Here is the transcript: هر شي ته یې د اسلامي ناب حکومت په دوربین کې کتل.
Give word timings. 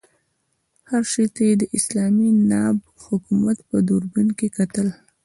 هر 0.89 1.03
شي 1.11 1.23
ته 1.33 1.41
یې 1.47 1.53
د 1.61 1.63
اسلامي 1.77 2.29
ناب 2.51 2.77
حکومت 3.05 3.57
په 3.69 3.77
دوربین 3.87 4.27
کې 4.37 4.47
کتل. 4.57 4.87